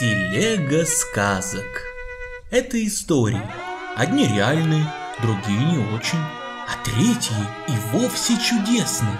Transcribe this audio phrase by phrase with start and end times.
[0.00, 1.84] Телега сказок.
[2.50, 3.42] Это истории.
[3.96, 4.90] Одни реальные,
[5.20, 7.36] другие не очень, а третьи
[7.68, 9.18] и вовсе чудесные,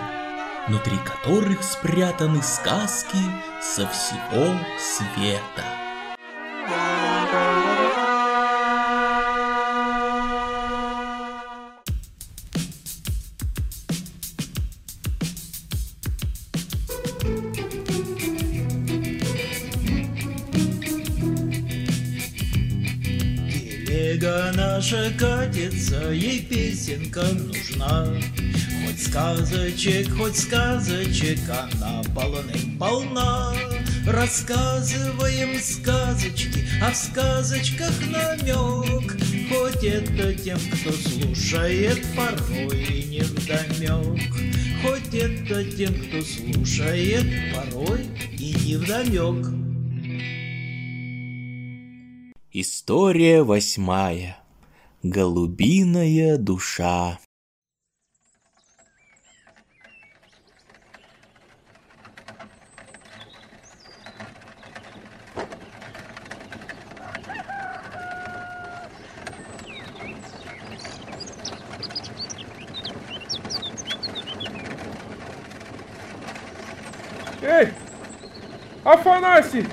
[0.69, 3.19] внутри которых спрятаны сказки
[3.61, 5.80] со всего света.
[29.11, 33.53] Сказочек, хоть сказочек, она полным-полна.
[34.07, 39.17] Рассказываем сказочки, а в сказочках намек.
[39.49, 44.33] Хоть это тем, кто слушает, порой и не вдомек.
[44.83, 48.07] Хоть это тем, кто слушает, порой
[48.39, 49.49] и не вдомек.
[52.53, 54.39] История восьмая.
[55.03, 57.19] Голубиная душа.
[77.43, 77.73] Эй!
[78.93, 79.67] Афанасий!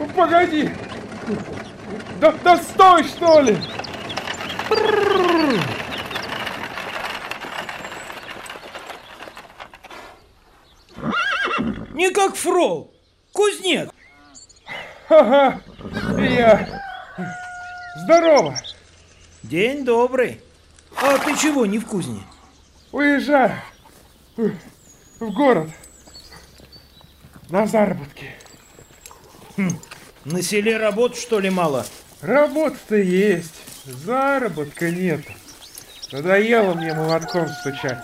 [0.00, 0.68] Ну, Погоди!
[2.20, 3.56] Да, да стой, что ли!
[11.92, 12.92] Не как фрол,
[13.32, 13.90] кузнец.
[15.08, 15.60] Ага,
[16.18, 16.82] я...
[17.98, 18.56] Здорово!
[19.44, 20.40] День добрый.
[20.96, 22.22] А ты чего не в кузне?
[22.90, 23.52] Уезжаю
[24.36, 25.70] в город
[27.54, 28.32] на заработки.
[30.24, 31.86] На селе работ что ли мало?
[32.20, 33.54] Работа-то есть,
[33.84, 35.32] заработка нету.
[36.10, 38.02] Надоело мне молотком стучать.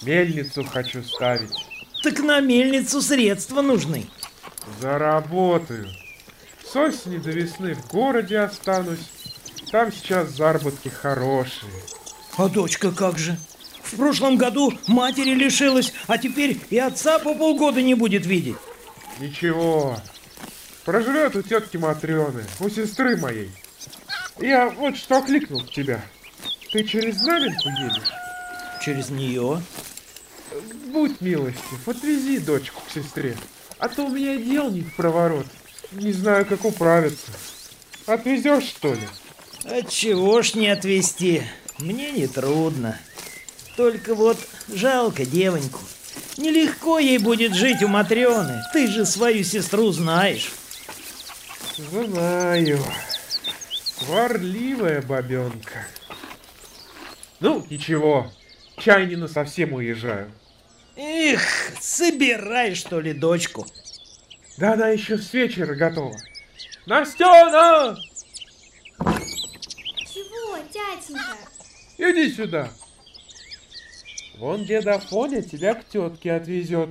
[0.00, 1.52] Мельницу хочу ставить.
[2.02, 4.06] Так на мельницу средства нужны.
[4.80, 5.86] Заработаю.
[6.66, 9.10] С осени до весны в городе останусь.
[9.72, 11.70] Там сейчас заработки хорошие.
[12.38, 13.36] А дочка как же?
[13.84, 18.56] В прошлом году матери лишилась, а теперь и отца по полгода не будет видеть.
[19.20, 19.98] Ничего.
[20.84, 23.50] Прожрет у тетки Матрены, у сестры моей.
[24.40, 26.04] Я вот что окликнул тебя.
[26.72, 28.12] Ты через Знаменку едешь?
[28.84, 29.62] Через нее?
[30.86, 33.36] Будь милостив, отвези дочку к сестре.
[33.78, 35.46] А то у меня дел не в проворот.
[35.92, 37.32] Не знаю, как управиться.
[38.06, 39.08] Отвезешь, что ли?
[39.64, 41.42] Отчего ж не отвезти?
[41.78, 42.98] Мне не трудно.
[43.76, 45.80] Только вот жалко девоньку.
[46.36, 48.62] Нелегко ей будет жить у Матрены.
[48.72, 50.52] Ты же свою сестру знаешь.
[51.76, 52.78] Знаю.
[53.98, 55.86] Сварливая бабенка.
[57.40, 58.32] Ну, ничего.
[58.78, 60.30] Чай не на совсем уезжаю.
[60.96, 61.42] Эх,
[61.80, 63.66] собирай, что ли, дочку.
[64.56, 66.16] Да она еще с вечера готова.
[66.86, 67.96] Настена!
[70.12, 71.36] Чего, тятенька?
[71.98, 72.70] Иди сюда.
[74.38, 76.90] Вон дед Афоня тебя к тетке отвезет.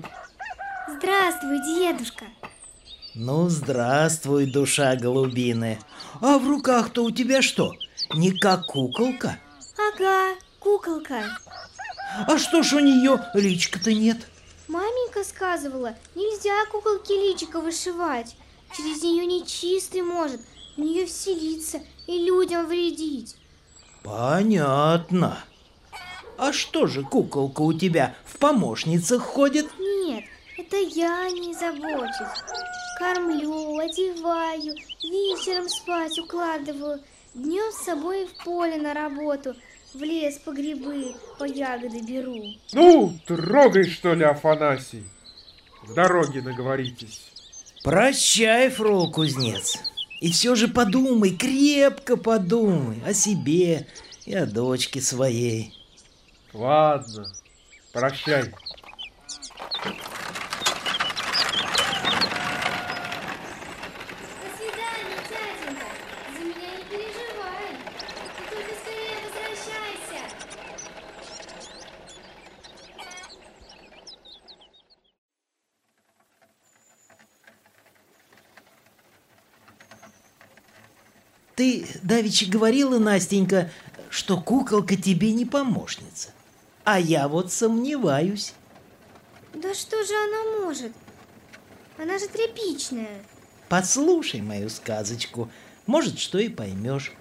[0.88, 2.26] Здравствуй, дедушка.
[3.16, 5.80] Ну, здравствуй, душа голубины.
[6.22, 7.74] А в руках-то у тебя что?
[8.16, 9.38] Не как куколка?
[9.78, 11.38] Ага, куколка.
[12.28, 14.18] А что ж у нее личка-то нет?
[14.68, 18.36] Маменька сказывала, нельзя куколке личико вышивать.
[18.75, 20.42] Через нее нечистый может
[20.75, 23.36] в нее вселиться и людям вредить.
[24.04, 25.38] Понятно.
[26.38, 29.68] А что же куколка у тебя в помощницах ходит?
[29.80, 30.24] Нет,
[30.58, 32.44] это я не забочусь.
[32.98, 37.00] Кормлю, одеваю, вечером спать укладываю,
[37.34, 39.56] днем с собой в поле на работу,
[39.94, 42.44] в лес по грибы, по ягоды беру.
[42.74, 45.04] Ну, трогай, что ли, Афанасий.
[45.84, 47.22] В дороге наговоритесь.
[47.84, 49.78] Прощай, фрол кузнец.
[50.22, 53.88] И все же подумай, крепко подумай о себе
[54.25, 55.74] и о дочке своей.
[56.54, 57.34] Ладно,
[57.92, 58.44] прощай.
[58.44, 58.50] До
[64.56, 65.88] свидания, тятенька.
[66.32, 67.74] За меня не переживай.
[81.56, 83.72] Ты давеча говорила, Настенька,
[84.12, 86.32] что куколка тебе не помощница.
[86.83, 88.53] А я вот сомневаюсь.
[89.53, 90.91] Да что же она может?
[91.97, 93.24] Она же тряпичная.
[93.69, 95.50] Послушай мою сказочку,
[95.85, 97.13] может, что и поймешь.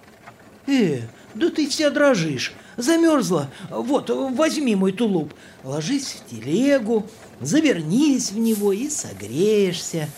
[0.67, 1.01] Э,
[1.33, 3.49] да ты вся дрожишь, замерзла.
[3.69, 5.33] Вот, возьми мой тулуп,
[5.63, 7.07] ложись в телегу,
[7.39, 10.09] завернись в него и согреешься,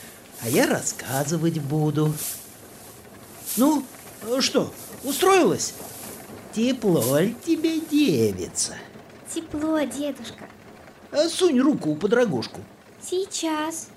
[0.42, 2.14] а я рассказывать буду.
[3.58, 3.86] Ну,
[4.40, 5.74] что, устроилась?
[6.54, 8.76] Тепло ли тебе, девица?
[9.36, 10.48] Тепло, дедушка.
[11.12, 12.62] А Сунь руку под рогожку.
[13.02, 13.90] Сейчас.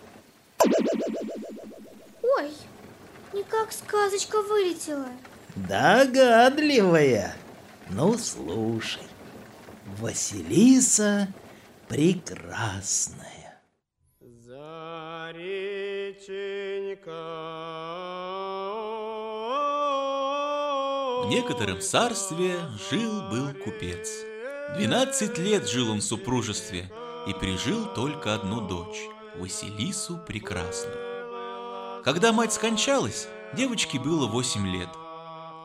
[2.21, 2.51] Ой,
[3.33, 5.07] никак сказочка вылетела.
[5.55, 7.37] Догадливая.
[7.91, 9.05] Ну, слушай.
[10.01, 11.29] Василиса
[11.87, 13.63] прекрасная.
[14.21, 17.13] За реченька.
[21.23, 22.57] В некотором царстве
[22.91, 24.28] жил-был купец.
[24.77, 26.91] Двенадцать лет жил он в супружестве
[27.27, 29.01] и прижил только одну дочь,
[29.37, 32.03] Василису Прекрасную.
[32.05, 34.89] Когда мать скончалась, девочке было восемь лет.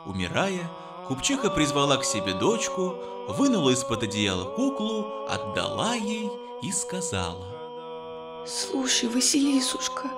[0.06, 0.70] Умирая,
[1.08, 2.96] купчиха призвала к себе дочку,
[3.28, 6.30] вынула из-под одеяла куклу, отдала ей
[6.62, 8.46] и сказала.
[8.48, 10.10] Слушай, Василисушка,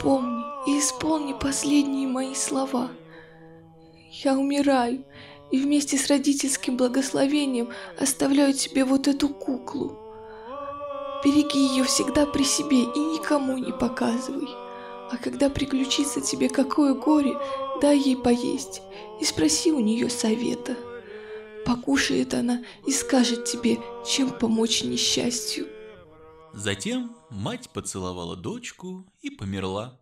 [0.00, 2.90] помни и исполни последние мои слова.
[4.10, 5.04] Я умираю,
[5.50, 9.98] и вместе с родительским благословением оставляю тебе вот эту куклу.
[11.24, 14.48] Береги ее всегда при себе и никому не показывай.
[15.10, 17.36] А когда приключится тебе какое горе,
[17.80, 18.82] дай ей поесть
[19.20, 20.76] и спроси у нее совета.
[21.64, 25.66] Покушает она и скажет тебе, чем помочь несчастью.
[26.52, 30.00] Затем мать поцеловала дочку и померла.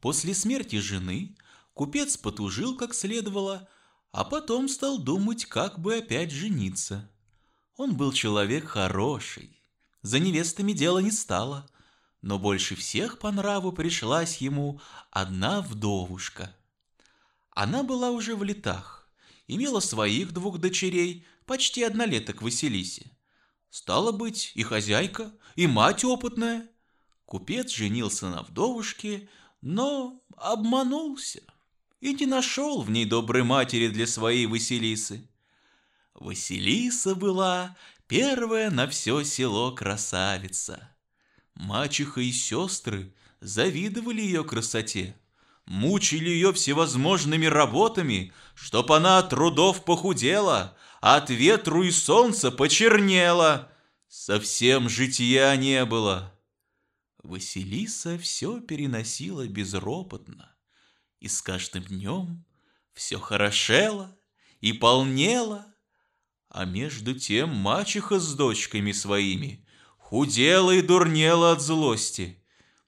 [0.00, 1.36] После смерти жены
[1.72, 3.68] купец потужил как следовало,
[4.16, 7.06] а потом стал думать, как бы опять жениться.
[7.76, 9.62] Он был человек хороший,
[10.00, 11.68] за невестами дело не стало,
[12.22, 14.80] но больше всех по нраву пришлась ему
[15.10, 16.56] одна вдовушка.
[17.50, 19.06] Она была уже в летах,
[19.48, 23.10] имела своих двух дочерей, почти однолеток Василисе.
[23.68, 26.66] Стало быть, и хозяйка, и мать опытная.
[27.26, 29.28] Купец женился на вдовушке,
[29.60, 31.42] но обманулся
[32.00, 35.28] и не нашел в ней доброй матери для своей Василисы.
[36.14, 37.76] Василиса была
[38.06, 40.96] первая на все село красавица.
[41.54, 45.16] Мачеха и сестры завидовали ее красоте,
[45.66, 53.72] мучили ее всевозможными работами, чтоб она от трудов похудела, от ветру и солнца почернела.
[54.08, 56.32] Совсем житья не было.
[57.22, 60.54] Василиса все переносила безропотно,
[61.20, 62.44] и с каждым днем
[62.92, 64.16] все хорошело
[64.60, 65.66] и полнело,
[66.48, 69.66] а между тем мачеха с дочками своими
[69.98, 72.42] худела и дурнела от злости,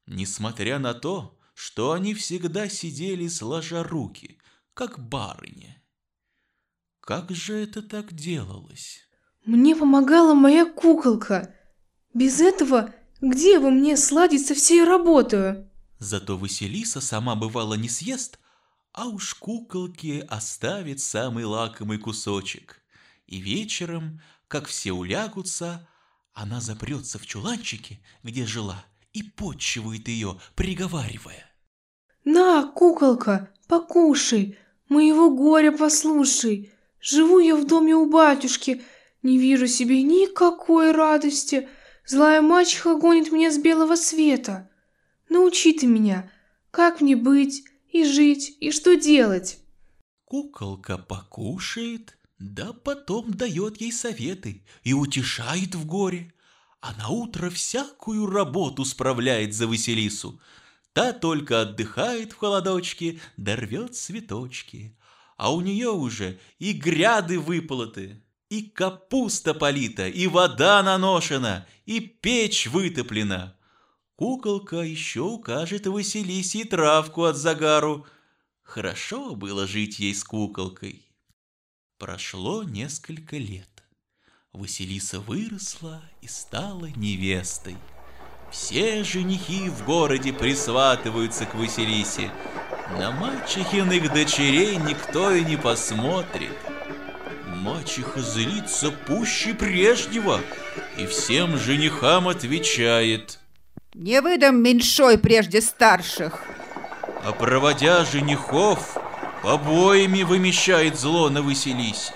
[0.07, 4.39] несмотря на то, что они всегда сидели сложа руки,
[4.75, 5.83] как барыня.
[7.01, 9.01] Как же это так делалось?
[9.45, 11.55] Мне помогала моя куколка.
[12.15, 15.68] Без этого где вы мне сладить со всей работой?
[15.99, 18.39] Зато Василиса сама бывало не съест,
[18.93, 22.81] а уж куколке оставит самый лакомый кусочек.
[23.27, 25.87] И вечером, как все улягутся,
[26.33, 31.45] она запрется в чуланчике, где жила, и подчивает ее, приговаривая.
[32.25, 34.57] На, куколка, покушай,
[34.89, 36.73] моего горя послушай.
[37.01, 38.83] Живу я в доме у батюшки,
[39.23, 41.69] не вижу себе никакой радости.
[42.07, 44.71] Злая мачеха гонит меня с белого света.
[45.29, 46.31] Научи ты меня,
[46.71, 49.59] как мне быть и жить, и что делать.
[50.25, 56.33] Куколка покушает, да потом дает ей советы и утешает в горе,
[56.81, 60.41] а на утро всякую работу справляет за Василису.
[60.93, 63.57] Та только отдыхает в холодочке, да
[63.93, 64.97] цветочки,
[65.37, 72.67] а у нее уже и гряды выполоты, и капуста полита, и вода наношена, и печь
[72.67, 73.58] вытоплена.
[74.19, 78.05] Куколка еще укажет Василисе травку от загару.
[78.65, 81.07] Хорошо было жить ей с куколкой.
[81.99, 83.71] Прошло несколько лет.
[84.53, 87.77] Василиса выросла и стала невестой.
[88.51, 92.33] Все женихи в городе присватываются к Василисе.
[92.99, 96.59] На мачехиных дочерей никто и не посмотрит.
[97.47, 100.41] Мачеха злится пуще прежнего
[100.99, 103.39] и всем женихам отвечает.
[103.95, 106.43] Не выдам меньшой прежде старших.
[107.25, 108.97] А проводя женихов,
[109.43, 112.13] побоями вымещает зло на Василисе.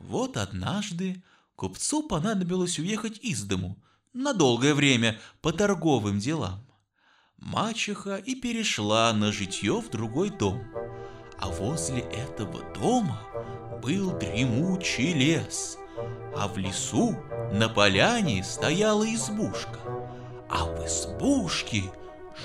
[0.00, 1.22] Вот однажды
[1.56, 3.76] купцу понадобилось уехать из дому
[4.12, 6.66] на долгое время по торговым делам.
[7.36, 10.64] мачеха и перешла на житье в другой дом.
[11.38, 13.22] А возле этого дома
[13.80, 15.78] был дремучий лес,
[16.36, 17.16] а в лесу
[17.52, 19.78] на поляне стояла избушка,
[20.48, 21.84] а в избушке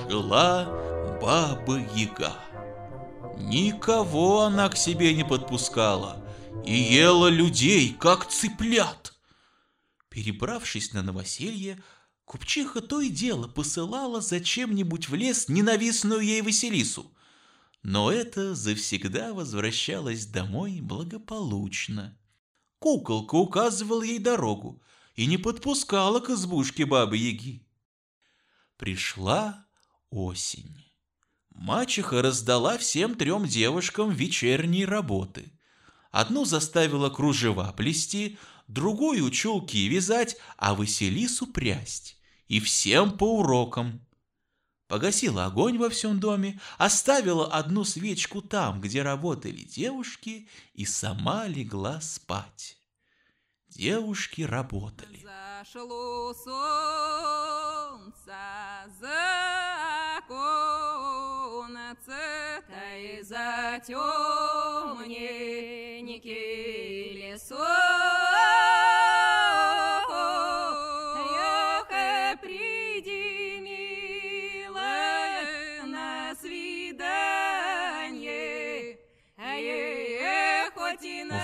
[0.10, 0.66] жила
[1.22, 2.36] Баба-Яга.
[3.38, 6.24] Никого она к себе не подпускала
[6.66, 9.14] и ела людей, как цыплят.
[10.10, 11.82] Перебравшись на новоселье,
[12.26, 17.12] купчиха то и дело посылала зачем-нибудь в лес ненавистную ей Василису.
[17.82, 22.18] Но это завсегда возвращалась домой благополучно.
[22.80, 24.82] Куколка указывала ей дорогу
[25.16, 27.66] и не подпускала к избушке Бабы-Яги.
[28.84, 29.66] Пришла
[30.10, 30.76] осень.
[31.52, 35.54] Мачеха раздала всем трем девушкам вечерние работы.
[36.12, 38.38] Одну заставила кружева плести,
[38.68, 42.18] другую чулки вязать, а Василису прясть.
[42.50, 44.06] И всем по урокам.
[44.90, 52.02] Погасила огонь во всем доме, оставила одну свечку там, где работали девушки, и сама легла
[52.02, 52.78] спать.
[53.76, 55.20] Девушки работали.
[55.24, 56.54] Зашло солнце
[59.00, 61.02] за оконце,
[62.70, 63.94] да и затемненький
[67.32, 67.60] лесок.
[71.92, 73.60] Эх, приди,
[74.70, 76.94] милая, на свидание.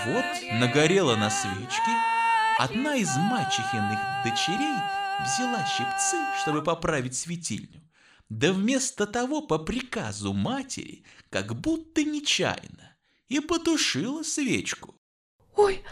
[0.06, 0.24] Вот
[0.60, 1.90] нагорела на свечке,
[2.62, 4.76] одна из мачехиных дочерей
[5.24, 7.80] взяла щипцы, чтобы поправить светильню.
[8.28, 12.96] Да вместо того, по приказу матери, как будто нечаянно,
[13.28, 14.94] и потушила свечку.
[15.56, 15.82] Ой,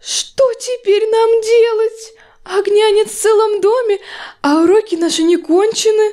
[0.00, 2.14] что теперь нам делать?
[2.44, 3.98] Огня нет в целом доме,
[4.40, 6.12] а уроки наши не кончены.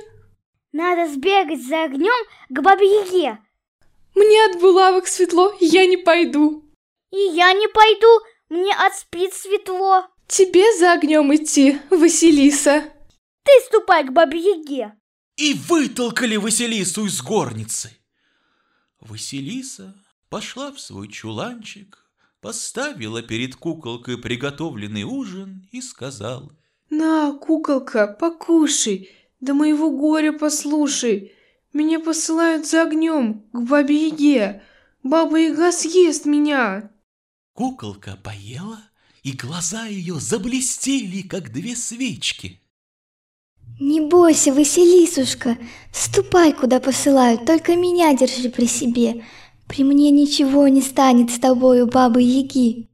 [0.74, 3.38] Надо сбегать за огнем к бабе-яге.
[4.16, 6.64] Мне от булавок светло, я не пойду.
[7.12, 10.08] И я не пойду, мне от спиц светло.
[10.28, 12.84] Тебе за огнем идти, Василиса.
[13.44, 14.94] Ты ступай к бабе-яге.
[15.38, 17.92] И вытолкали Василису из горницы.
[19.00, 19.94] Василиса
[20.30, 21.98] пошла в свой чуланчик,
[22.42, 26.56] поставила перед куколкой приготовленный ужин и сказала.
[26.90, 29.10] На, куколка, покушай,
[29.40, 31.34] да моего горя послушай.
[31.74, 34.64] Меня посылают за огнем к бабе Яге.
[35.04, 36.92] Баба Яга съест меня.
[37.56, 38.82] Куколка поела,
[39.24, 42.60] и глаза ее заблестели, как две свечки.
[43.80, 45.58] Не бойся, Василисушка,
[45.94, 49.26] ступай, куда посылают, только меня держи при себе.
[49.68, 52.90] При мне ничего не станет с тобою, бабы-яги.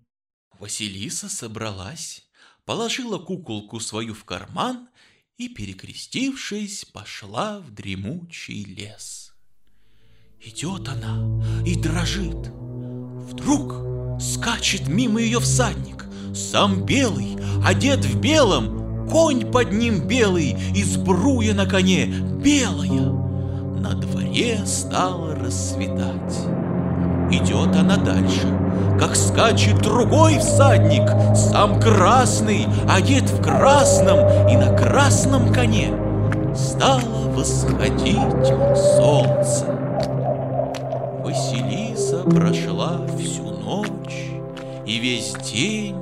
[0.60, 2.24] Василиса собралась,
[2.64, 4.90] положила куколку свою в карман
[5.38, 9.34] и, перекрестившись, пошла в дремучий лес.
[10.40, 12.52] Идет она и дрожит.
[13.24, 13.91] Вдруг
[14.22, 21.54] скачет мимо ее всадник, сам белый, одет в белом, конь под ним белый, и сбруя
[21.54, 23.12] на коне белая.
[23.80, 26.38] На дворе стало рассветать.
[27.32, 28.48] Идет она дальше,
[29.00, 35.94] как скачет другой всадник, сам красный, одет в красном и на красном коне.
[36.56, 38.48] Стало восходить
[38.98, 39.66] солнце.
[41.24, 43.00] Василиса прошла
[44.92, 45.96] и весь день,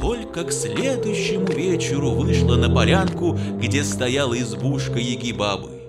[0.00, 5.82] только к следующему вечеру вышла на полянку, где стояла избушка Яги-бабы.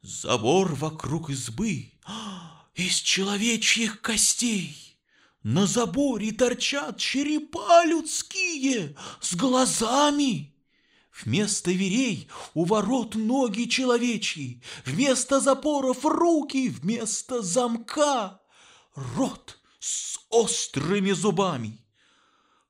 [0.00, 4.96] Забор вокруг избы а, из человечьих костей.
[5.42, 10.54] На заборе торчат черепа людские с глазами.
[11.24, 18.40] Вместо верей у ворот ноги человечьи, Вместо запоров руки, вместо замка
[18.94, 21.84] Рот с острыми зубами.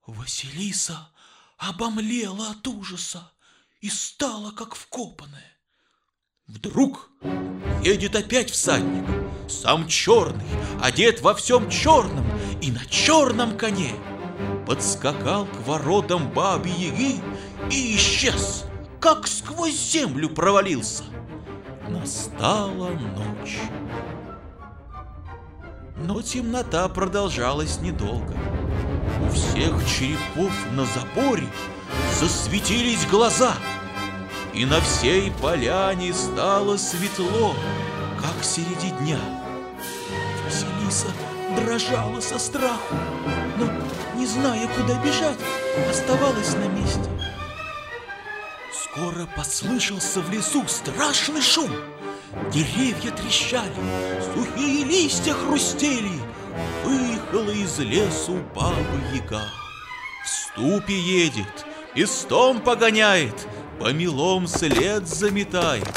[0.06, 1.10] Василиса
[1.58, 3.32] обомлела от ужаса
[3.80, 5.58] и стала как вкопанная.
[6.46, 7.10] Вдруг
[7.84, 9.04] едет опять всадник,
[9.48, 10.46] сам черный,
[10.80, 12.26] одет во всем черном
[12.60, 13.94] и на черном коне.
[14.66, 17.20] Подскакал к воротам бабы Яги
[17.70, 18.64] и исчез,
[19.00, 21.04] как сквозь землю провалился.
[21.88, 23.58] Настала ночь.
[26.02, 28.34] Но темнота продолжалась недолго.
[29.22, 31.46] У всех черепов на заборе
[32.18, 33.52] засветились глаза,
[34.54, 37.54] и на всей поляне стало светло,
[38.18, 39.18] как среди дня.
[40.44, 41.08] Василиса
[41.56, 42.94] дрожала со страху,
[43.58, 43.70] но,
[44.18, 45.38] не зная, куда бежать,
[45.90, 47.10] оставалась на месте.
[48.72, 51.70] Скоро послышался в лесу страшный шум.
[52.52, 53.72] Деревья трещали,
[54.34, 56.12] сухие листья хрустели.
[56.84, 58.76] Выехала из лесу баба
[59.12, 59.42] Яга.
[60.24, 63.48] В ступе едет, пестом погоняет,
[63.80, 65.88] Помелом след заметает.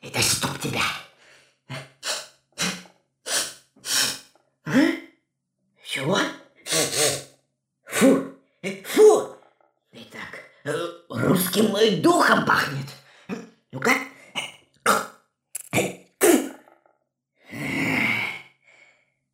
[0.00, 0.82] Это чтоб тебя.
[5.84, 6.18] Чего?
[7.84, 8.34] Фу,
[8.84, 9.36] фу.
[9.92, 10.72] Итак, э,
[11.08, 12.86] русским э, духом пахнет.
[13.72, 13.92] Ну-ка.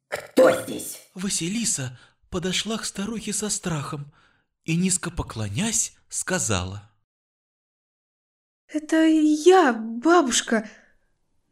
[0.09, 1.01] Кто здесь?
[1.45, 1.99] Василиса
[2.31, 4.13] подошла к старухе со страхом
[4.65, 6.91] и, низко поклонясь, сказала.
[8.69, 10.67] Это я, бабушка.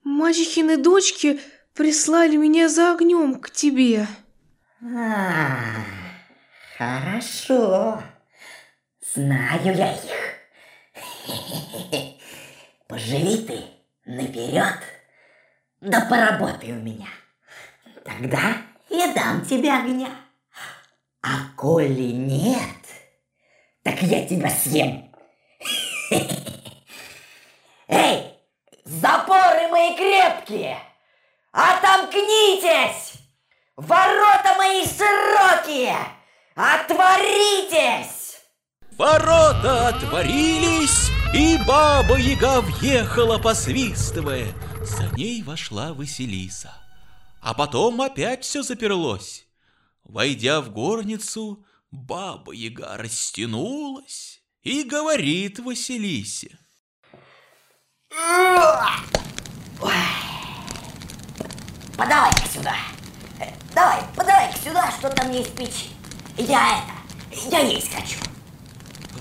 [0.02, 1.40] Мачехины дочки
[1.74, 4.06] прислали меня за огнем к тебе.
[4.82, 5.84] А,
[6.78, 8.02] хорошо.
[9.14, 10.10] Знаю я их.
[12.88, 13.64] Поживи ты
[14.06, 14.78] наперед,
[15.82, 17.08] да поработай у меня.
[18.04, 20.10] Тогда я дам тебе огня.
[21.22, 22.84] А коли нет,
[23.82, 25.12] так я тебя съем.
[27.88, 28.34] Эй,
[28.84, 30.78] запоры мои крепкие!
[31.52, 33.14] Отомкнитесь!
[33.76, 35.96] Ворота мои широкие!
[36.54, 38.22] Отворитесь!
[38.98, 44.52] Ворота отворились, и баба Яга въехала, посвистывая.
[44.82, 46.81] За ней вошла Василиса.
[47.42, 49.48] А потом опять все заперлось.
[50.04, 56.56] Войдя в горницу, баба Яга растянулась и говорит Василисе.
[61.96, 62.76] Подавай-ка сюда.
[63.40, 65.88] Э, Давай, подавай-ка сюда, что там есть в печи.
[66.36, 68.18] Я это, я есть хочу.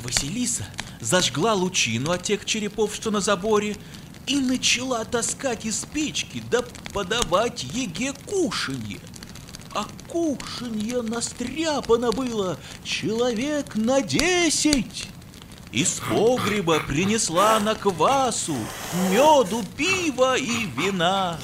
[0.04, 0.68] Василиса
[1.00, 3.78] зажгла лучину от тех черепов, что на заборе,
[4.28, 9.00] и начала таскать из печки, да подавать еге кушанье.
[9.74, 15.08] А кушанье настряпано было человек на десять.
[15.72, 18.58] Из погреба принесла на квасу,
[19.10, 21.40] меду, пива и вина.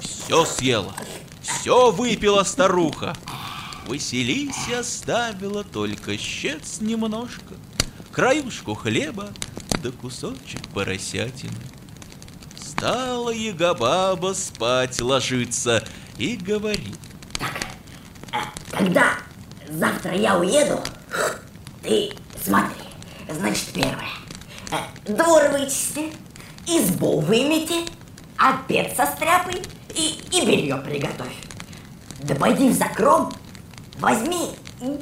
[0.00, 0.94] Все съела,
[1.42, 3.14] все выпила старуха.
[3.86, 7.54] Василисе оставила только щец немножко,
[8.12, 9.30] краюшку хлеба
[9.82, 11.52] да кусочек поросятины.
[12.80, 15.84] Стала Яга-баба спать ложиться
[16.16, 16.96] и говорит.
[18.70, 19.18] Когда
[19.68, 20.80] завтра я уеду,
[21.82, 22.80] ты смотри,
[23.28, 24.08] значит, первое.
[24.72, 26.10] э, Двор вычисти,
[26.66, 27.84] избу вымете,
[28.38, 29.60] обед состряпай
[29.94, 31.36] и, и белье приготовь.
[32.22, 33.30] Да пойди в закром,
[33.98, 34.52] возьми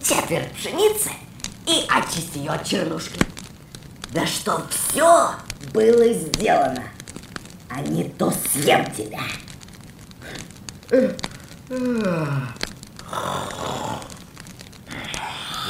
[0.03, 1.11] четверть пшеницы
[1.65, 3.21] и очисти ее от чернушки.
[4.11, 5.31] Да чтоб все
[5.73, 6.83] было сделано,
[7.71, 9.23] а не то съем тебя.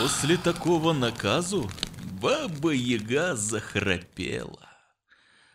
[0.01, 1.69] После такого наказу
[2.21, 4.69] баба Яга захрапела.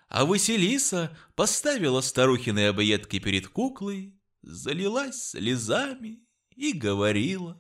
[0.10, 6.20] А Василиса поставила старухины объедки перед куклой, залилась слезами
[6.56, 7.60] и говорила.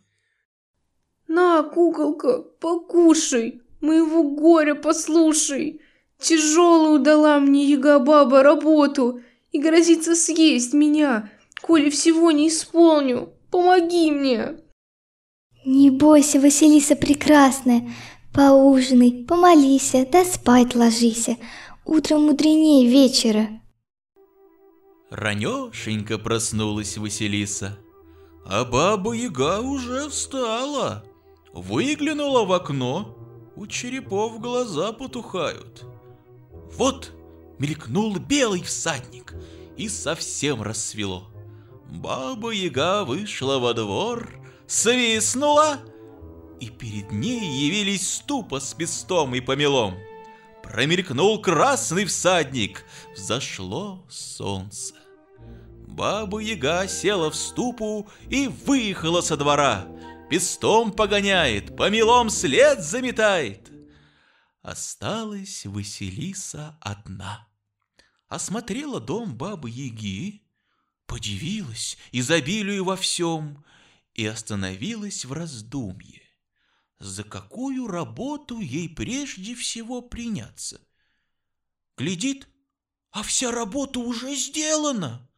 [1.28, 5.82] На, куколка, покушай, моего горя послушай.
[6.24, 9.20] Тяжелую дала мне яга-баба работу
[9.52, 11.30] и грозится съесть меня,
[11.62, 13.34] коли всего не исполню.
[13.52, 14.58] Помоги мне.
[15.66, 17.92] Не бойся, Василиса прекрасная,
[18.34, 21.28] поужинай, помолись, да спать ложись.
[21.86, 23.50] Утром мудренее вечера.
[25.10, 27.78] Ранешенько проснулась Василиса,
[28.46, 31.04] а баба Яга уже встала.
[31.54, 33.18] Выглянула в окно,
[33.58, 35.84] у черепов глаза потухают.
[36.78, 37.12] Вот
[37.60, 39.34] мелькнул белый всадник,
[39.78, 41.30] и совсем рассвело.
[41.90, 44.30] Баба Яга вышла во двор,
[44.68, 45.80] свистнула,
[46.60, 49.96] и перед ней явились ступа с пестом и помелом.
[50.64, 52.84] Промелькнул красный всадник,
[53.16, 54.96] взошло солнце.
[55.88, 59.86] Баба Яга села в ступу и выехала со двора.
[60.30, 63.63] Пестом погоняет, помелом след заметает.
[64.64, 67.50] Осталась Василиса одна.
[68.30, 70.42] Осмотрела дом бабы Яги,
[71.06, 73.66] подивилась изобилию во всем
[74.14, 76.22] и остановилась в раздумье.
[77.00, 80.80] за какую работу ей прежде всего приняться.
[81.98, 82.48] Глядит,
[83.12, 85.30] а вся работа уже сделана.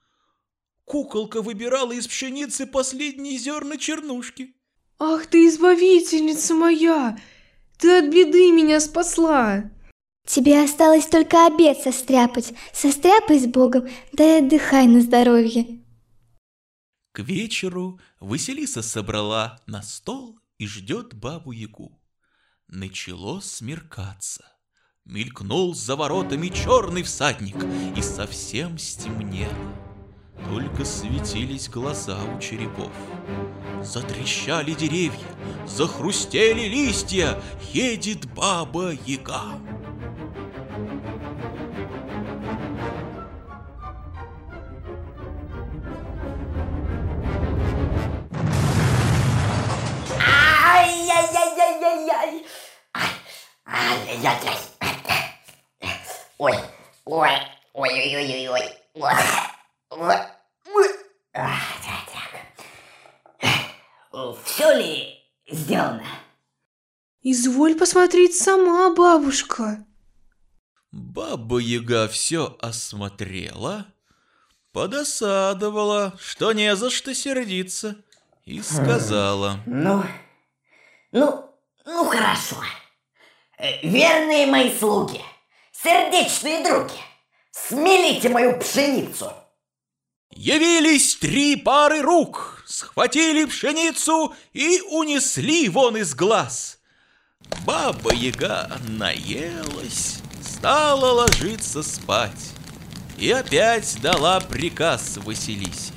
[0.84, 4.56] Куколка выбирала из пшеницы последние зерна чернушки.
[5.00, 7.20] Ах ты, избавительница моя!
[7.78, 9.70] Ты от беды меня спасла!
[10.26, 12.54] Тебе осталось только обед состряпать.
[12.74, 15.84] Состряпай с Богом, да и отдыхай на здоровье.
[17.12, 22.02] К вечеру Василиса собрала на стол и ждет бабу-ягу.
[22.68, 24.44] Начало смеркаться.
[25.06, 27.56] Мелькнул за воротами черный всадник
[27.96, 29.85] и совсем стемнело.
[30.44, 32.92] Только светились глаза у черепов.
[33.82, 35.28] Затрещали деревья,
[35.66, 37.40] захрустели листья,
[37.72, 39.42] едет баба-яга.
[50.68, 52.46] Ай-яй-яй-яй-яй-яй!
[53.66, 54.58] Ай-яй-яй-яй!
[56.38, 56.56] Ой,
[57.06, 57.30] ой,
[57.74, 59.55] ой-ой-ой-ой-ой.
[64.44, 65.20] Все ли
[65.50, 66.06] сделано?
[67.22, 69.86] Изволь посмотреть сама, бабушка.
[70.92, 73.86] Баба-яга все осмотрела,
[74.72, 77.98] подосадовала, что не за что сердиться,
[78.46, 79.60] и сказала.
[79.66, 80.04] Ну,
[81.12, 81.54] ну,
[81.86, 82.58] ну хорошо.
[83.58, 85.22] Э, Верные мои слуги,
[85.72, 86.96] сердечные други,
[87.52, 89.34] смелите мою пшеницу.
[90.32, 96.80] Явились три пары рук, схватили пшеницу и унесли вон из глаз.
[97.66, 102.52] Баба-яга наелась, стала ложиться спать
[103.18, 105.94] и опять дала приказ Василисе.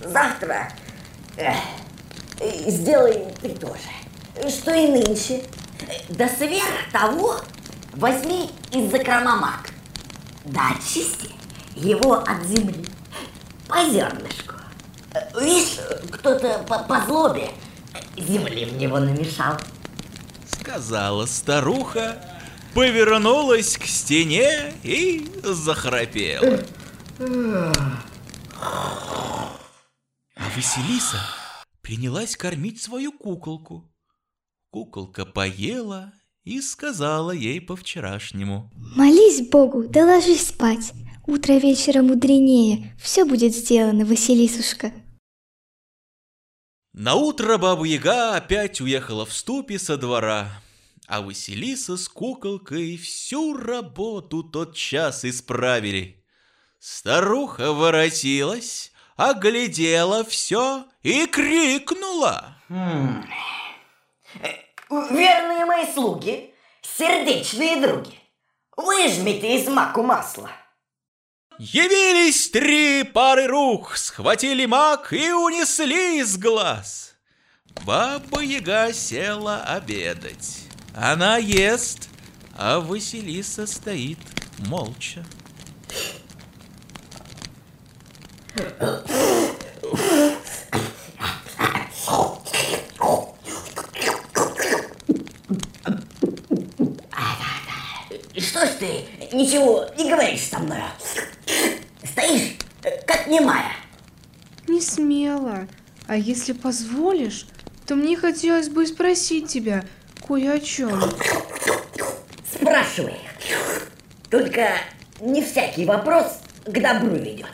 [0.00, 0.72] Завтра
[1.36, 1.54] э,
[2.68, 5.44] сделай ты тоже, что и нынче.
[6.08, 7.40] Да сверх того
[7.92, 9.71] возьми из закрома мак,
[10.44, 11.30] да очисти
[11.74, 12.86] его от земли
[13.68, 14.54] по зернышку.
[15.40, 15.78] Видишь,
[16.10, 17.50] кто-то по, по злобе
[18.16, 19.58] земли в него намешал.
[20.60, 22.22] Сказала старуха,
[22.74, 26.60] повернулась к стене и захрапела.
[30.36, 31.20] А Василиса
[31.82, 33.90] принялась кормить свою куколку.
[34.70, 36.12] Куколка поела
[36.44, 38.70] и сказала ей по-вчерашнему.
[38.96, 40.92] Молись Богу, да ложись спать.
[41.26, 42.94] Утро вечера мудренее.
[43.00, 44.92] Все будет сделано, Василисушка.
[46.92, 50.60] На утро баба Яга опять уехала в ступе со двора,
[51.06, 56.22] а Василиса с куколкой всю работу тот час исправили.
[56.78, 62.58] Старуха воротилась, оглядела все и крикнула.
[62.68, 63.24] М.
[64.92, 68.20] Верные мои слуги, сердечные други,
[68.76, 70.50] выжмите из маку масло.
[71.58, 77.14] Явились три пары рук, схватили мак и унесли из глаз.
[77.86, 80.58] Баба Яга села обедать.
[80.94, 82.10] Она ест,
[82.54, 84.18] а Василиса стоит
[84.58, 85.24] молча.
[98.62, 100.78] Что ж ты ничего не говоришь со мной?
[102.04, 102.56] Стоишь,
[103.06, 103.72] как немая.
[104.68, 105.66] Не смело.
[106.06, 107.46] А если позволишь,
[107.86, 109.84] то мне хотелось бы спросить тебя
[110.26, 111.00] кое о чем.
[112.52, 113.18] Спрашивай.
[114.30, 114.70] Только
[115.20, 117.46] не всякий вопрос к добру ведет.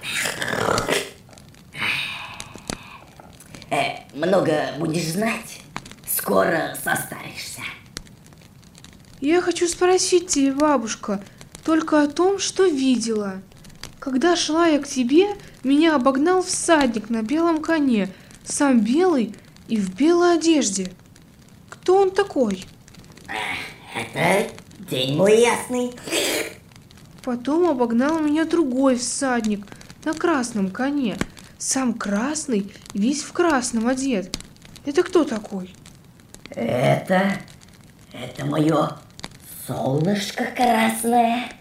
[3.70, 5.60] Э, много будешь знать,
[6.06, 7.62] скоро состаришься.
[9.20, 11.20] Я хочу спросить тебя, бабушка,
[11.68, 13.42] только о том, что видела.
[13.98, 15.26] Когда шла я к тебе,
[15.62, 18.08] меня обогнал всадник на белом коне,
[18.42, 19.34] сам белый
[19.68, 20.90] и в белой одежде.
[21.68, 22.64] Кто он такой?
[23.94, 24.50] Это
[24.88, 25.92] день мой ясный.
[27.22, 29.66] Потом обогнал меня другой всадник
[30.06, 31.18] на красном коне,
[31.58, 34.34] сам красный, весь в красном одет.
[34.86, 35.74] Это кто такой?
[36.48, 37.34] Это,
[38.14, 38.96] это мое
[39.66, 41.57] солнышко красное.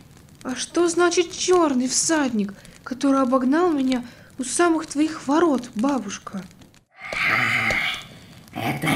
[0.47, 2.53] А что значит черный всадник,
[2.85, 4.05] который обогнал меня
[4.39, 6.41] у самых твоих ворот, бабушка?
[8.53, 8.87] Это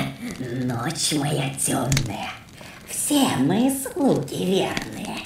[0.64, 2.32] ночь моя темная.
[2.88, 5.18] Все мои слуги верные.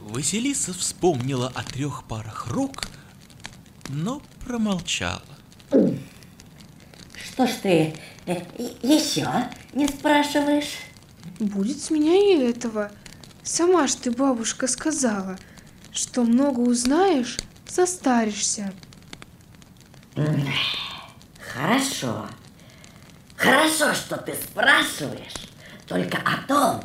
[0.00, 2.86] Василиса вспомнила о трех парах рук,
[3.90, 5.20] но промолчала.
[5.68, 7.94] Что ж ты
[8.24, 8.40] э,
[8.82, 9.28] еще
[9.74, 10.78] не спрашиваешь?
[11.38, 12.90] Будет с меня и этого.
[13.46, 15.36] Сама ж ты, бабушка, сказала,
[15.92, 18.72] что много узнаешь, состаришься.
[21.54, 22.26] Хорошо.
[23.36, 25.48] Хорошо, что ты спрашиваешь
[25.86, 26.82] только о том,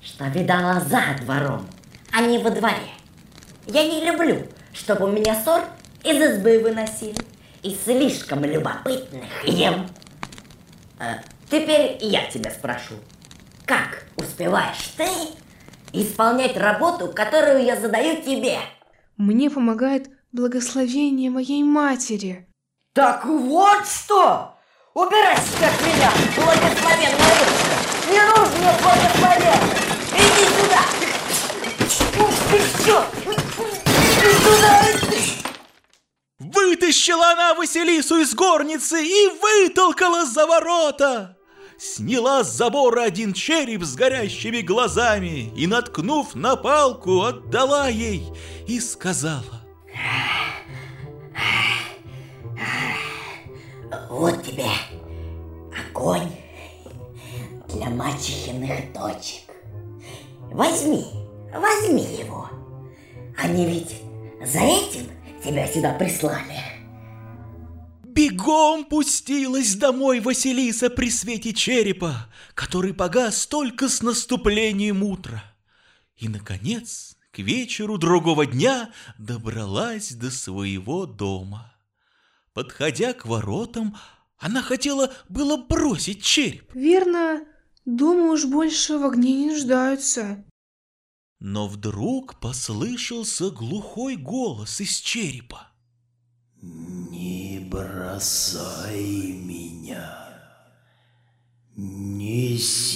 [0.00, 1.68] что видала за двором,
[2.12, 2.94] а не во дворе.
[3.66, 5.64] Я не люблю, чтобы у меня ссор
[6.04, 7.18] из избы выносили.
[7.64, 9.90] И слишком любопытных ем.
[11.00, 11.18] А,
[11.50, 12.94] теперь я тебя спрошу.
[13.66, 15.08] Как успеваешь ты
[15.94, 18.58] исполнять работу, которую я задаю тебе?
[19.16, 22.48] Мне помогает благословение моей матери.
[22.92, 24.56] Так вот что!
[24.94, 27.74] Убирайся от меня, благословенная ручка!
[28.10, 29.60] Не нужно мне благословения!
[30.12, 30.82] Иди сюда!
[32.22, 33.06] Ух ты что!
[34.20, 34.94] Иди сюда!
[36.38, 41.33] Вытащила она Василису из горницы и вытолкала за ворота.
[41.78, 48.32] Сняла с забора один череп с горящими глазами и, наткнув на палку, отдала ей
[48.66, 49.62] и сказала.
[54.08, 54.66] Вот тебе
[55.90, 56.30] огонь
[57.68, 59.42] для мачехиных дочек.
[60.52, 61.04] Возьми,
[61.52, 62.48] возьми его.
[63.36, 64.00] Они ведь
[64.44, 65.10] за этим
[65.42, 66.73] тебя сюда прислали.
[68.14, 75.42] Бегом пустилась домой Василиса при свете черепа, который погас только с наступлением утра.
[76.16, 81.74] И, наконец, к вечеру другого дня добралась до своего дома.
[82.52, 83.96] Подходя к воротам,
[84.38, 86.72] она хотела было бросить череп.
[86.72, 87.44] Верно,
[87.84, 90.44] дома уж больше в огне не нуждаются.
[91.40, 95.73] Но вдруг послышался глухой голос из черепа.
[97.10, 100.40] Не бросай меня,
[101.76, 102.94] неси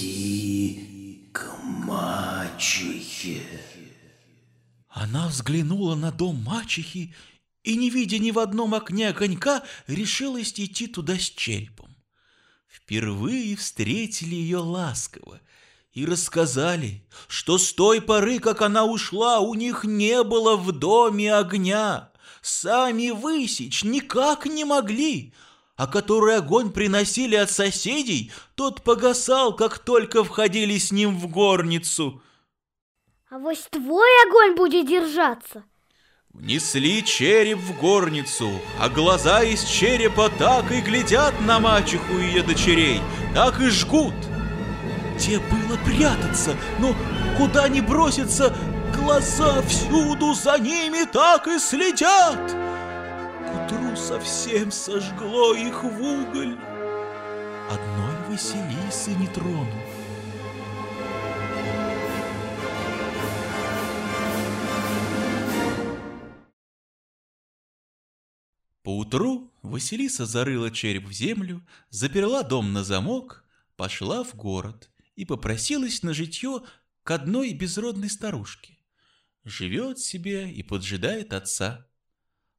[1.31, 3.43] к мачехе.
[4.87, 7.13] Она взглянула на дом мачехи
[7.63, 11.95] и, не видя ни в одном окне огонька, решилась идти туда с черепом.
[12.67, 15.39] Впервые встретили ее ласково
[15.93, 21.33] и рассказали, что с той поры, как она ушла, у них не было в доме
[21.33, 22.08] огня.
[22.41, 25.33] Сами высечь никак не могли,
[25.75, 32.21] а который огонь приносили от соседей, тот погасал, как только входили с ним в горницу.
[33.29, 35.63] А вот твой огонь будет держаться.
[36.33, 38.49] Внесли череп в горницу,
[38.79, 43.01] а глаза из черепа так и глядят на мачеху и ее дочерей,
[43.33, 44.13] так и жгут.
[45.19, 46.95] Те было прятаться, но
[47.37, 48.55] куда ни броситься,
[48.95, 52.51] глаза всюду за ними так и следят.
[53.45, 56.57] К утру совсем сожгло их в уголь.
[57.69, 59.99] Одной Василисы не тронув.
[68.89, 76.01] Поутру Василиса зарыла череп в землю, заперла дом на замок, пошла в город и попросилась
[76.01, 76.63] на житье
[77.03, 78.78] к одной безродной старушке.
[79.43, 81.87] Живет себе и поджидает отца.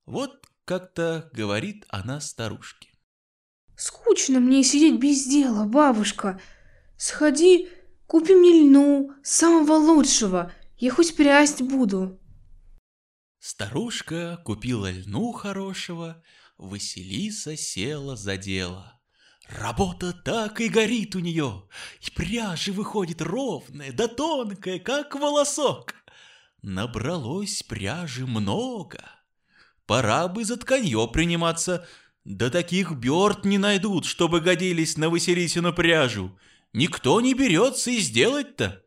[0.07, 2.91] Вот как-то говорит она старушке.
[3.77, 6.41] Скучно мне сидеть без дела, бабушка.
[6.97, 7.69] Сходи,
[8.07, 10.53] купи мне льну, самого лучшего.
[10.77, 12.21] Я хоть прясть буду.
[13.39, 16.23] Старушка купила льну хорошего,
[16.59, 19.01] Василиса села за дело.
[19.49, 21.67] Работа так и горит у нее,
[22.07, 25.95] и пряжа выходит ровная, да тонкая, как волосок.
[26.63, 29.01] Набралось пряжи много.
[29.87, 31.87] Пора бы за тканье приниматься,
[32.25, 36.39] да таких бёрд не найдут, чтобы годились на Василисину пряжу.
[36.73, 38.85] Никто не берется и сделать-то.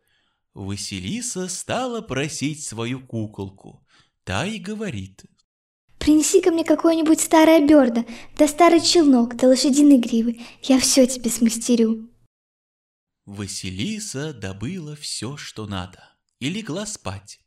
[0.53, 3.85] Василиса стала просить свою куколку.
[4.23, 5.25] Та и говорит.
[5.97, 8.05] Принеси-ка мне какое-нибудь старое бердо,
[8.37, 10.41] да старый челнок, да лошадиные гривы.
[10.61, 12.09] Я все тебе смастерю.
[13.25, 16.03] Василиса добыла все, что надо,
[16.39, 17.42] и легла спать.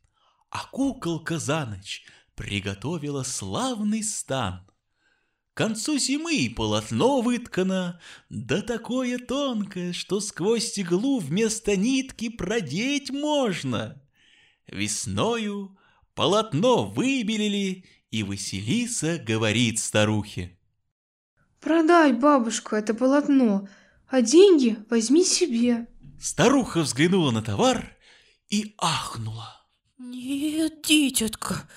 [0.49, 2.05] А куколка за ночь
[2.35, 4.67] приготовила славный стан.
[5.53, 13.99] К концу зимы полотно выткано, да такое тонкое, что сквозь иглу вместо нитки продеть можно.
[14.67, 15.77] Весною
[16.13, 20.57] полотно выбелили, и Василиса говорит старухе.
[21.59, 23.67] Продай, бабушка, это полотно,
[24.07, 25.87] а деньги возьми себе.
[26.21, 27.97] Старуха взглянула на товар
[28.49, 29.56] и ахнула.
[29.97, 31.67] Нет, дитятка,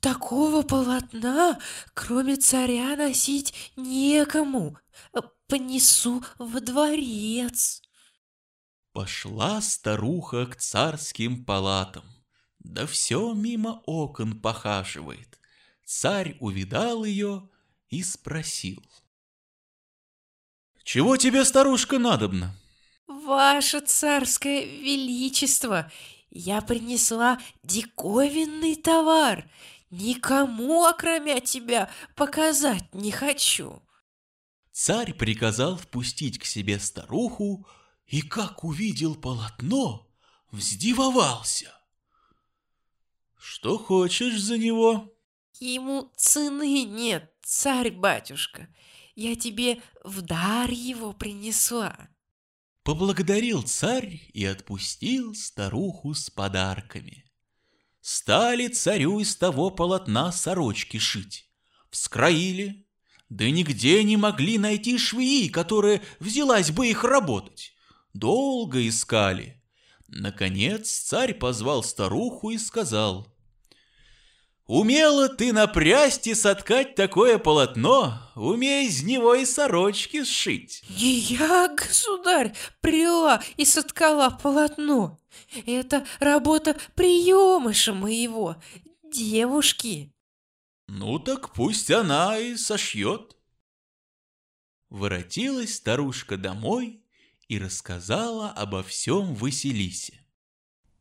[0.00, 1.60] такого полотна,
[1.92, 4.78] кроме царя, носить некому.
[5.46, 7.82] понесу во дворец.
[8.92, 12.04] Пошла старуха к царским палатам,
[12.58, 15.38] да все мимо окон похаживает.
[15.84, 17.48] Царь увидал ее
[17.90, 18.82] и спросил.
[20.82, 22.56] «Чего тебе, старушка, надобно?»
[23.06, 25.90] Ваше царское величество,
[26.36, 29.50] я принесла диковинный товар.
[29.90, 33.82] Никому, окромя тебя, показать не хочу.
[34.72, 37.66] Царь приказал впустить к себе старуху,
[38.06, 40.06] и как увидел полотно,
[40.52, 41.72] вздивовался.
[43.36, 45.14] Что хочешь за него?
[45.58, 48.68] Ему цены нет, царь-батюшка.
[49.14, 52.08] Я тебе в дар его принесла.
[52.86, 57.24] Поблагодарил царь и отпустил старуху с подарками.
[58.00, 61.50] Стали царю из того полотна сорочки шить.
[61.90, 62.86] Вскроили,
[63.28, 67.72] да нигде не могли найти швеи, которая взялась бы их работать.
[68.14, 69.60] Долго искали.
[70.06, 73.35] Наконец царь позвал старуху и сказал,
[74.66, 80.82] «Умела ты напрясть и соткать такое полотно, умей из него и сорочки сшить».
[80.88, 85.20] Не я, государь, прила и соткала полотно.
[85.66, 88.56] Это работа приемыша моего,
[89.04, 90.12] девушки.
[90.88, 93.36] Ну так пусть она и сошьет.
[94.88, 97.04] Воротилась старушка домой
[97.46, 100.25] и рассказала обо всем Василисе.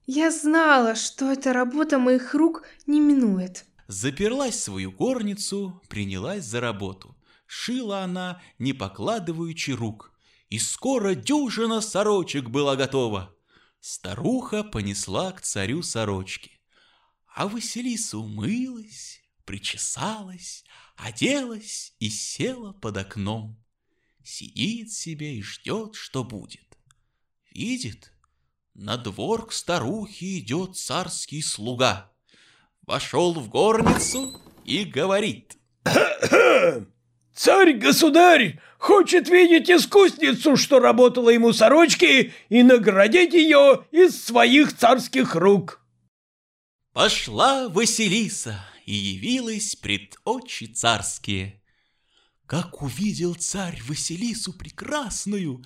[0.05, 3.65] Я знала, что эта работа моих рук не минует.
[3.87, 7.17] Заперлась в свою горницу, принялась за работу.
[7.47, 10.11] Шила она, не покладываючи рук,
[10.49, 13.35] и скоро дюжина сорочек была готова.
[13.79, 16.59] Старуха понесла к царю сорочки,
[17.27, 20.63] а Василиса умылась, причесалась,
[20.95, 23.63] оделась и села под окном.
[24.23, 26.77] Сидит себе и ждет, что будет.
[27.51, 28.11] Видит,
[28.75, 32.11] на двор к старухе идет царский слуга.
[32.85, 35.57] Вошел в горницу и говорит.
[37.33, 45.81] Царь-государь хочет видеть искусницу, что работала ему сорочки, и наградить ее из своих царских рук.
[46.93, 51.61] Пошла Василиса и явилась пред очи царские.
[52.45, 55.65] Как увидел царь Василису прекрасную,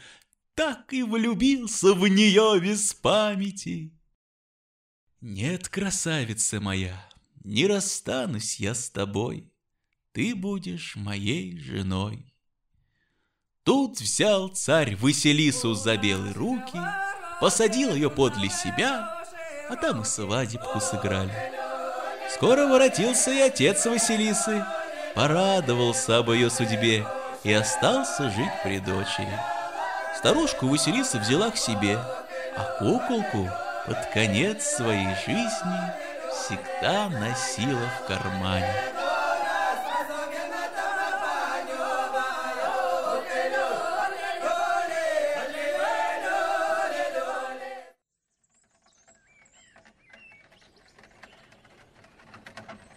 [0.59, 3.97] так и влюбился в нее без памяти.
[5.21, 7.09] Нет, красавица моя,
[7.45, 9.53] не расстанусь я с тобой,
[10.11, 12.35] ты будешь моей женой.
[13.63, 16.81] Тут взял царь Василису за белые руки,
[17.39, 19.25] посадил ее подле себя,
[19.69, 21.53] а там и свадебку сыграли.
[22.33, 24.65] Скоро воротился и отец Василисы,
[25.15, 27.07] порадовался об ее судьбе
[27.45, 29.58] и остался жить при дочери.
[30.19, 31.97] Старушку Василиса взяла к себе,
[32.57, 33.49] а куколку
[33.85, 35.93] под конец своей жизни
[36.29, 38.75] всегда носила в кармане.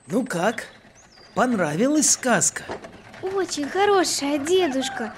[0.09, 0.65] Ну как?
[1.37, 2.65] Понравилась сказка?
[3.23, 5.15] Очень хорошая, дедушка.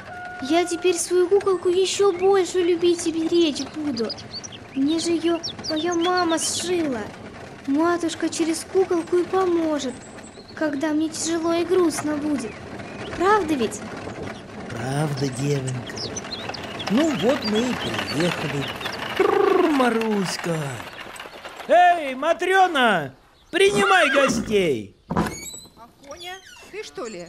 [0.48, 4.10] Я теперь свою куколку еще больше любить и беречь буду.
[4.74, 7.00] Мне же ее моя мама сшила.
[7.66, 9.94] Матушка через куколку и поможет,
[10.54, 12.52] когда мне тяжело и грустно будет.
[13.16, 13.80] Правда ведь?
[14.68, 15.96] Правда, девонька.
[16.90, 17.74] Ну вот мы и
[18.12, 18.66] приехали.
[19.16, 20.58] Тррр, Маруська.
[21.68, 23.14] Эй, Матрена,
[23.50, 24.94] принимай гостей.
[25.08, 26.34] Афоня,
[26.70, 27.28] ты что ли?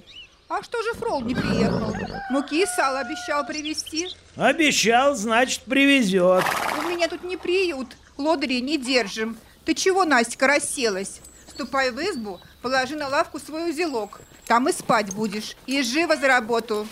[0.49, 1.94] А что же Фрол не приехал?
[2.29, 4.09] Муки и сало обещал привезти.
[4.35, 6.43] Обещал, значит, привезет.
[6.79, 9.37] У меня тут не приют, лодыри не держим.
[9.63, 11.21] Ты чего, Настя, расселась?
[11.47, 14.19] Ступай в избу, положи на лавку свой узелок.
[14.45, 16.87] Там и спать будешь, и живо за работу.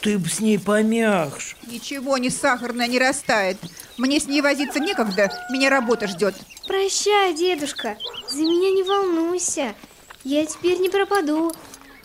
[0.00, 1.56] Ты б с ней помягче.
[1.66, 3.58] Ничего не сахарная не растает.
[3.96, 6.34] Мне с ней возиться некогда, меня работа ждет.
[6.66, 7.96] Прощай, дедушка.
[8.30, 9.74] За меня не волнуйся.
[10.24, 11.52] Я теперь не пропаду.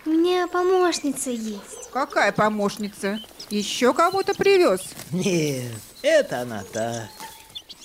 [0.05, 1.80] У меня помощница есть.
[1.93, 3.19] Какая помощница?
[3.49, 4.81] Еще кого-то привез?
[5.11, 7.09] Нет, это она так.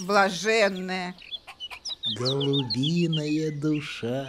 [0.00, 1.14] Блаженная.
[2.16, 4.28] Голубиная душа.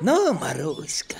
[0.00, 1.16] Ну, Маруська,